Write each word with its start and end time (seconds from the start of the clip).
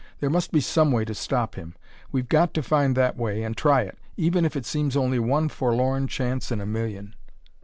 There 0.19 0.31
must 0.31 0.51
be 0.51 0.61
some 0.61 0.91
way 0.91 1.05
to 1.05 1.13
stop 1.13 1.53
him. 1.53 1.75
We've 2.11 2.27
got 2.27 2.55
to 2.55 2.63
find 2.63 2.97
that 2.97 3.17
way 3.17 3.43
and 3.43 3.55
try 3.55 3.83
it 3.83 3.99
even 4.17 4.45
if 4.45 4.55
it 4.55 4.65
seems 4.65 4.97
only 4.97 5.19
one 5.19 5.47
forlorn 5.47 6.07
chance 6.07 6.51
in 6.51 6.59
a 6.59 6.65
million." 6.65 7.13